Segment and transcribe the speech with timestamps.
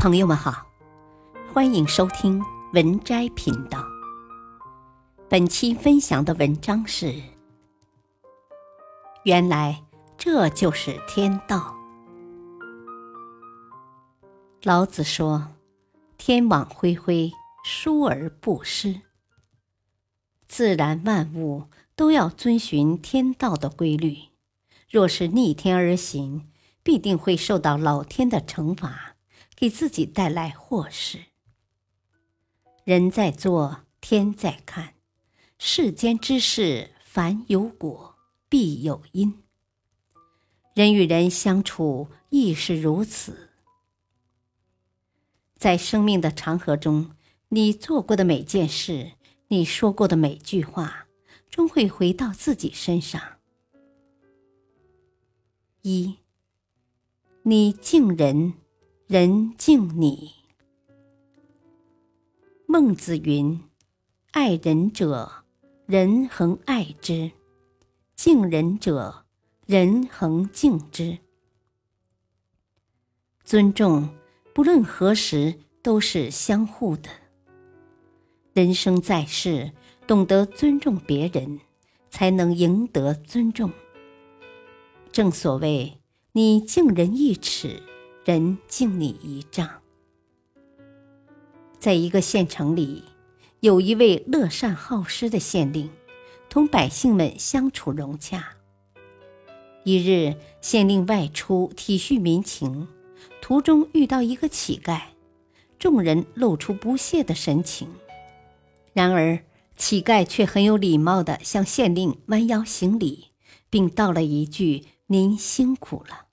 [0.00, 0.66] 朋友们好，
[1.52, 3.84] 欢迎收听文摘频道。
[5.28, 7.14] 本期分享的文章是：
[9.24, 9.84] 原来
[10.16, 11.76] 这就是天道。
[14.62, 15.48] 老子说
[16.16, 17.30] ：“天网恢恢，
[17.62, 19.02] 疏而不失。”
[20.48, 21.64] 自然万物
[21.94, 24.16] 都要遵循天道的规律，
[24.90, 26.48] 若是逆天而行，
[26.82, 29.09] 必定会受到老天的惩罚。
[29.60, 31.18] 给自己带来祸事。
[32.84, 34.94] 人在做，天在看。
[35.58, 38.16] 世间之事，凡有果，
[38.48, 39.42] 必有因。
[40.74, 43.50] 人与人相处亦是如此。
[45.58, 47.14] 在生命的长河中，
[47.50, 49.12] 你做过的每件事，
[49.48, 51.06] 你说过的每句话，
[51.50, 53.20] 终会回到自己身上。
[55.82, 56.16] 一，
[57.42, 58.54] 你敬人。
[59.12, 60.30] 人敬你。
[62.64, 63.60] 孟子云
[64.30, 65.44] ：“爱人者，
[65.86, 67.32] 人恒爱之；
[68.14, 69.24] 敬人者，
[69.66, 71.18] 人恒敬之。”
[73.42, 74.10] 尊重，
[74.54, 77.10] 不论何时都是相互的。
[78.52, 79.72] 人生在世，
[80.06, 81.58] 懂得尊重别人，
[82.10, 83.72] 才能赢得尊重。
[85.10, 87.82] 正所谓：“你敬人一尺。”
[88.24, 89.68] 人敬你一丈。
[91.78, 93.02] 在一个县城里，
[93.60, 95.88] 有一位乐善好施的县令，
[96.50, 98.56] 同百姓们相处融洽。
[99.84, 102.86] 一日，县令外出体恤民情，
[103.40, 105.00] 途中遇到一个乞丐，
[105.78, 107.88] 众人露出不屑的神情。
[108.92, 109.42] 然而，
[109.78, 113.28] 乞丐却很有礼貌地向县令弯腰行礼，
[113.70, 116.26] 并道了一句：“您辛苦了。”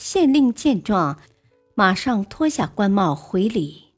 [0.00, 1.18] 县令见状，
[1.74, 3.92] 马上脱下官帽回礼。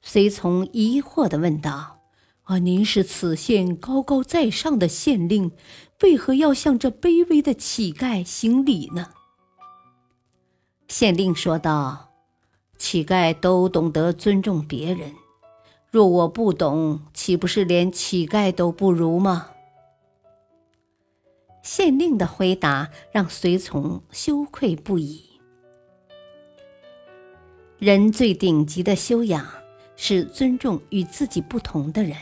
[0.00, 2.00] 随从疑惑地问道
[2.44, 5.52] ：“啊，您是此县高高在上的县令，
[6.02, 9.08] 为何要向这卑微的乞丐行礼呢？”
[10.88, 12.14] 县令说道
[12.78, 15.12] ：“乞丐都懂得尊重别人，
[15.90, 19.50] 若我不懂，岂不是连乞丐都不如吗？”
[21.64, 25.24] 县令的回答让随从羞愧不已。
[27.78, 29.46] 人最顶级的修养
[29.96, 32.16] 是尊重与自己不同的人，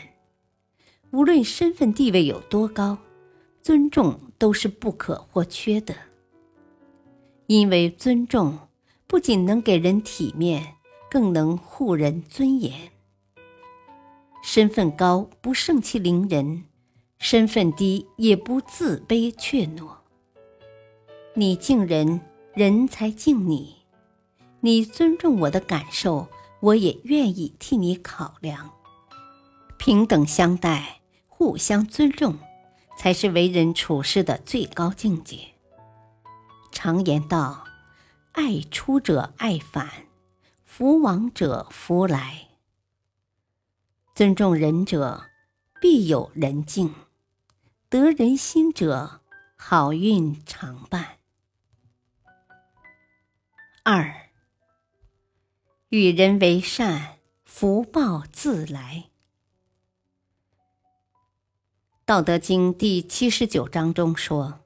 [1.11, 2.97] 无论身份地位有多高，
[3.61, 5.93] 尊重都是不可或缺的。
[7.47, 8.57] 因为尊重
[9.07, 10.75] 不仅能给人体面，
[11.11, 12.91] 更能护人尊严。
[14.41, 16.63] 身份高不盛气凌人。
[17.23, 19.95] 身份低也不自卑怯懦。
[21.33, 22.19] 你敬人，
[22.53, 23.77] 人才敬你；
[24.59, 26.27] 你尊重我的感受，
[26.59, 28.69] 我也愿意替你考量。
[29.77, 32.37] 平等相待，互相尊重，
[32.97, 35.37] 才是为人处事的最高境界。
[36.73, 37.63] 常言道
[38.33, 39.89] ：“爱出者爱返，
[40.65, 42.49] 福往者福来。”
[44.13, 45.23] 尊重人者，
[45.79, 46.93] 必有人敬。
[47.93, 49.21] 得人心者，
[49.55, 51.19] 好运常伴。
[53.83, 54.31] 二，
[55.89, 59.11] 与人为善，福报自来。
[62.03, 64.61] 道德经第七十九章中说：“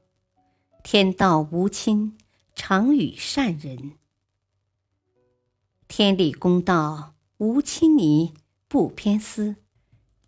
[0.82, 2.18] 天道无亲，
[2.56, 3.98] 常与善人。
[5.90, 8.34] 天理公道，无亲昵，
[8.70, 9.58] 不偏私。”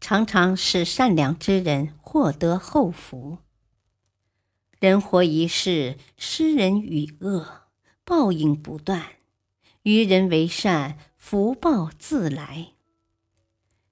[0.01, 3.37] 常常使善良之人获得厚福。
[4.79, 7.67] 人活一世，施人与恶，
[8.03, 8.99] 报应不断；
[9.83, 12.69] 与人为善，福报自来。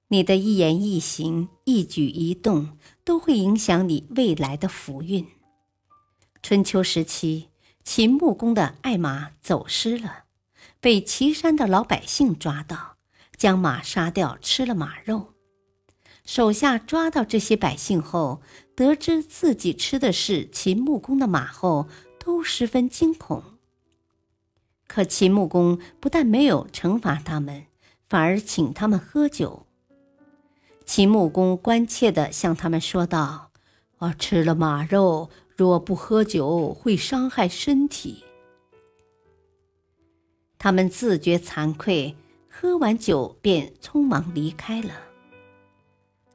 [0.08, 5.28] 你的一言一行、一举一动，都会影响你未来的福运。
[6.42, 7.50] 春秋时期，
[7.84, 10.24] 秦穆公的爱马走失了，
[10.80, 12.98] 被岐山的老百姓抓到，
[13.38, 15.37] 将马杀掉，吃了马肉。
[16.28, 18.42] 手下抓到这些百姓后，
[18.76, 21.88] 得知自己吃的是秦穆公的马后，
[22.20, 23.42] 都十分惊恐。
[24.88, 27.68] 可秦穆公不但没有惩罚他们，
[28.10, 29.66] 反而请他们喝酒。
[30.86, 33.52] 秦穆公关切地向他们说道
[34.00, 38.26] ：“我吃了马肉，若不喝酒，会伤害身体。”
[40.60, 42.18] 他们自觉惭愧，
[42.50, 45.07] 喝完酒便匆忙离开了。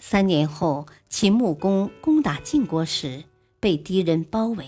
[0.05, 3.23] 三年后，秦穆公攻打晋国时，
[3.61, 4.67] 被敌人包围，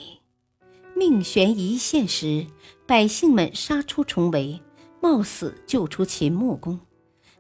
[0.95, 2.47] 命悬一线时，
[2.87, 4.63] 百姓们杀出重围，
[5.01, 6.79] 冒死救出秦穆公，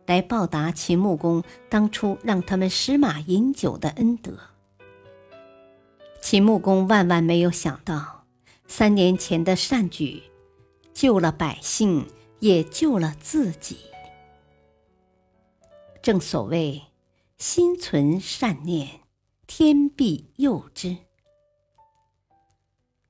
[0.06, 4.36] 来报答秦穆公当初让他们食马饮酒的恩德。
[6.20, 8.24] 秦穆公万万没有想到，
[8.66, 10.24] 三年前的善举，
[10.92, 12.04] 救了百姓，
[12.40, 13.78] 也救了自己。
[16.02, 16.82] 正所谓，
[17.36, 19.00] 心存善念，
[19.46, 20.96] 天必佑之。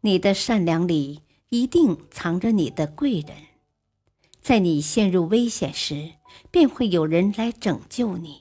[0.01, 3.37] 你的善良里一定藏着你的贵人，
[4.41, 6.15] 在你陷入危险时，
[6.51, 8.41] 便会有人来拯救你，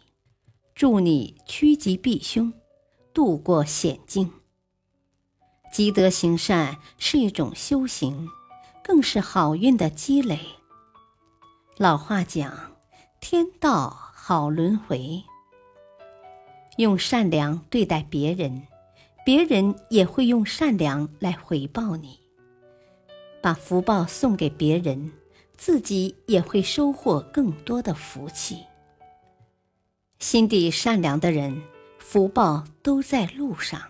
[0.73, 2.53] 助你趋吉避凶，
[3.13, 4.31] 度过险境。
[5.71, 8.29] 积德行善是一种修行，
[8.81, 10.39] 更是好运的积累。
[11.77, 12.77] 老话讲
[13.19, 15.23] ：“天道好轮回。”
[16.77, 18.67] 用善良对待别人。
[19.25, 22.19] 别人也会用善良来回报你，
[23.41, 25.13] 把福报送给别人，
[25.55, 28.65] 自己也会收获更多的福气。
[30.19, 31.61] 心地善良的人，
[31.99, 33.81] 福报都在路上。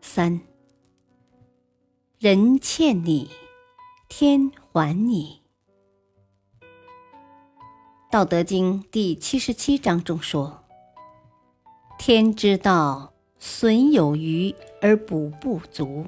[0.00, 0.40] 三，
[2.18, 3.28] 人欠你，
[4.08, 5.42] 天还你。
[8.10, 10.64] 《道德经》第七十七章中说
[11.98, 14.52] ：“天之道。”损有余
[14.82, 16.06] 而补不足。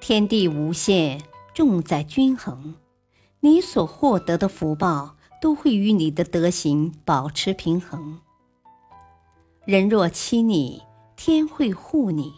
[0.00, 1.22] 天地无限，
[1.54, 2.74] 重在均衡。
[3.38, 8.18] 你所获得的福报，都会与你的德行保持平衡。
[9.64, 10.82] 人若欺你，
[11.14, 12.32] 天会护你；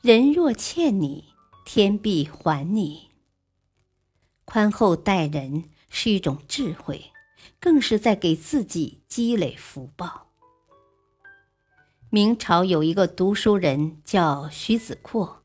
[0.00, 1.24] 人若欠你，
[1.64, 3.08] 天必还你。
[4.44, 7.10] 宽厚待人是一种智慧，
[7.58, 10.25] 更是在给自己积累福报。
[12.10, 15.42] 明朝有一个读书人叫徐子阔，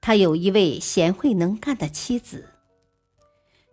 [0.00, 2.54] 他有一位贤惠能干的妻子。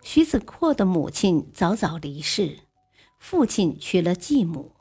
[0.04, 2.60] 徐子阔的母亲早早离世，
[3.18, 4.76] 父亲娶了继母，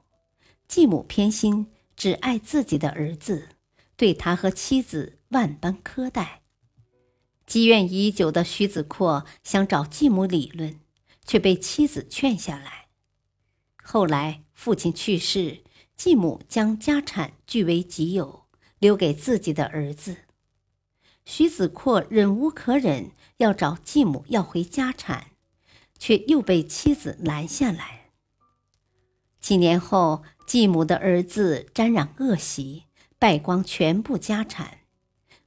[0.69, 3.49] 继母偏心，只爱自己的儿子，
[3.97, 6.43] 对他和妻子万般苛待。
[7.47, 10.79] 积怨已久的徐子阔想找继母理论，
[11.25, 12.89] 却被妻子劝下来。
[13.83, 15.64] 后来父亲去世。
[15.97, 18.45] 继母将家产据为己有，
[18.79, 20.17] 留给自己的儿子。
[21.25, 25.29] 徐子阔忍无可忍，要找继母要回家产，
[25.99, 28.11] 却又被妻子拦下来。
[29.41, 32.85] 几年后，继母的儿子沾染恶习，
[33.19, 34.81] 败光全部家产，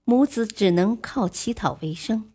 [0.03, 2.33] 母子只能靠乞讨为生。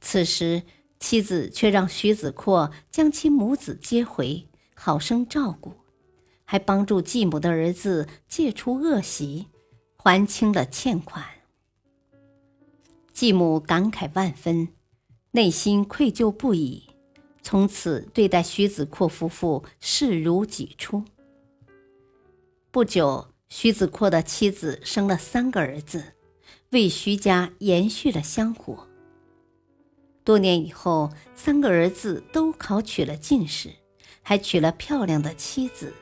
[0.00, 0.62] 此时，
[0.98, 5.83] 妻子却让徐子阔将其母子接回，好生照顾。
[6.54, 9.48] 还帮助继母的儿子戒除恶习，
[9.96, 11.24] 还清了欠款。
[13.12, 14.68] 继母感慨万分，
[15.32, 16.84] 内心愧疚不已，
[17.42, 21.02] 从此对待徐子阔夫妇视如己出。
[22.70, 26.12] 不久，徐子阔的妻子生了三个儿子，
[26.70, 28.86] 为徐家延续了香火。
[30.22, 33.70] 多年以后，三个儿子都考取了进士，
[34.22, 35.92] 还娶了漂亮的妻子。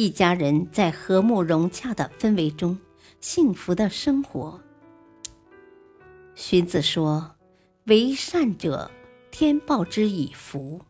[0.00, 2.78] 一家人在和睦融洽的氛围中
[3.20, 4.60] 幸福的生活。
[6.36, 7.34] 荀子说
[7.86, 8.88] ：“为善者，
[9.32, 10.80] 天报之以福；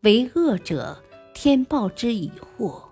[0.00, 1.00] 为恶者，
[1.32, 2.90] 天报之以祸。”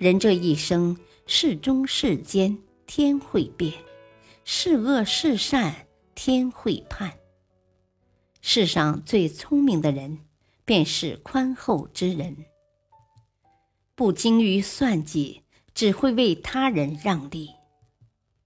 [0.00, 0.96] 人这一生，
[1.26, 2.56] 是忠是奸，
[2.86, 3.70] 天会变；
[4.44, 7.12] 是恶是善，天会判。
[8.40, 10.20] 世上最聪明的人，
[10.64, 12.34] 便是宽厚之人。
[13.98, 15.42] 不精于算计，
[15.74, 17.56] 只会为他人让利；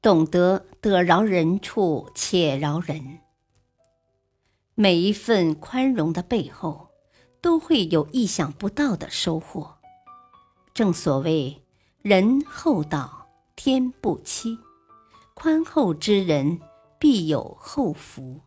[0.01, 3.19] 懂得得饶人处且饶人。
[4.75, 6.89] 每一份宽容的背后，
[7.43, 9.77] 都会有意想不到的收获。
[10.73, 11.63] 正所谓
[12.01, 14.57] “人厚道，天不欺；
[15.35, 16.63] 宽厚之人，
[16.99, 18.41] 必有厚福。”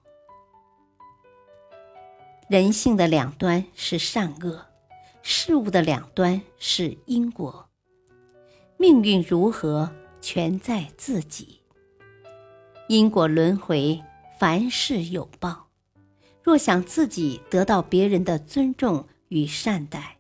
[2.50, 4.66] 人性的两端是善恶。
[5.28, 7.68] 事物的两端是因果，
[8.78, 9.90] 命运如何
[10.22, 11.62] 全在自己。
[12.88, 14.00] 因果轮回，
[14.40, 15.66] 凡事有报。
[16.44, 20.18] 若想自己得到别人的尊重与善待，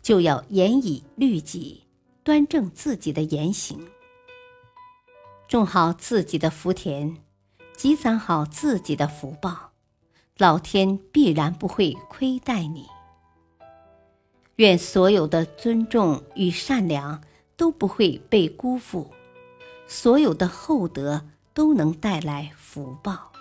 [0.00, 1.84] 就要严以律己，
[2.24, 3.86] 端正自己的言行，
[5.46, 7.18] 种好自己的福田，
[7.76, 9.72] 积攒好自己的福报，
[10.38, 12.86] 老天必然不会亏待你。
[14.56, 17.22] 愿所有的尊重与善良
[17.56, 19.12] 都不会被辜负，
[19.86, 23.32] 所有的厚德都能带来福报。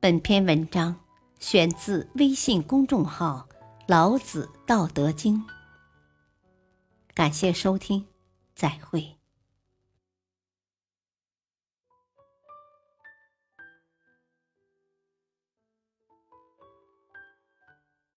[0.00, 0.96] 本篇文章
[1.38, 3.46] 选自微信公众号
[3.86, 5.36] 《老子道德经》。
[7.12, 8.06] 感谢收听，
[8.54, 9.15] 再会。